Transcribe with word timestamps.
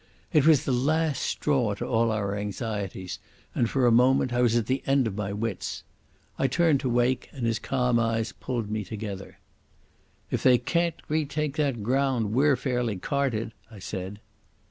It 0.33 0.47
was 0.47 0.65
the 0.65 0.71
last 0.71 1.21
straw 1.21 1.75
to 1.75 1.85
all 1.85 2.11
our 2.11 2.35
anxieties, 2.35 3.19
and 3.53 3.69
for 3.69 3.85
a 3.85 3.91
moment 3.91 4.33
I 4.33 4.41
was 4.41 4.55
at 4.55 4.65
the 4.65 4.81
end 4.87 5.05
of 5.05 5.15
my 5.15 5.31
wits. 5.31 5.83
I 6.39 6.47
turned 6.47 6.79
to 6.79 6.89
Wake, 6.89 7.29
and 7.33 7.45
his 7.45 7.59
calm 7.59 7.99
eyes 7.99 8.31
pulled 8.31 8.71
me 8.71 8.83
together. 8.83 9.37
"If 10.31 10.41
they 10.41 10.57
can't 10.57 10.99
retake 11.07 11.55
that 11.57 11.83
ground, 11.83 12.33
we're 12.33 12.55
fairly 12.55 12.95
carted," 12.97 13.51
I 13.69 13.77
said. 13.77 14.19